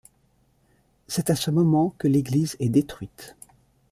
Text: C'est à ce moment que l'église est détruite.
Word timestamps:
C'est 1.07 1.29
à 1.29 1.35
ce 1.35 1.51
moment 1.51 1.93
que 1.99 2.07
l'église 2.07 2.57
est 2.59 2.69
détruite. 2.69 3.35